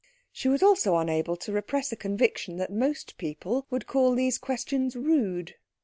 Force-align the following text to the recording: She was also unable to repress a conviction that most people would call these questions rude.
She 0.31 0.49
was 0.49 0.63
also 0.63 0.95
unable 0.97 1.35
to 1.37 1.51
repress 1.51 1.91
a 1.91 1.95
conviction 1.95 2.57
that 2.57 2.71
most 2.73 3.19
people 3.19 3.67
would 3.69 3.85
call 3.85 4.15
these 4.15 4.39
questions 4.39 4.95
rude. 4.95 5.53